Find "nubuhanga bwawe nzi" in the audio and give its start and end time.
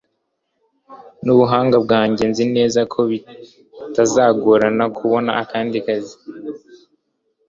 1.23-2.45